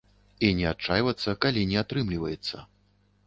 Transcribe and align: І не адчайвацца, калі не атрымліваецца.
І 0.45 0.47
не 0.59 0.63
адчайвацца, 0.69 1.35
калі 1.45 1.67
не 1.71 1.77
атрымліваецца. 1.83 2.65